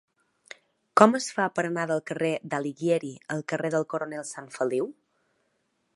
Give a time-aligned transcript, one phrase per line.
[1.01, 4.93] Com es fa per anar del carrer d'Alighieri al carrer del Coronel Sanfeliu?